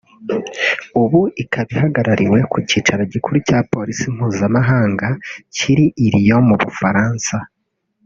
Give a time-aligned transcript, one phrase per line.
[1.01, 5.07] ubu ikaba ihagarariwe ku cyicaro gikuru cya Polisi mpuzamahanga
[5.55, 7.35] kiri i Lyon mu Bufaransa